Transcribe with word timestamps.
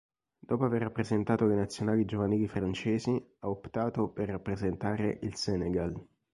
Dopo 0.39 0.63
aver 0.65 0.81
rappresentato 0.81 1.45
le 1.45 1.53
nazionali 1.53 2.05
giovanili 2.05 2.47
francesi, 2.47 3.23
ha 3.41 3.47
optato 3.47 4.07
per 4.09 4.29
rappresentare 4.29 5.19
il 5.21 5.35
Senegal. 5.35 5.93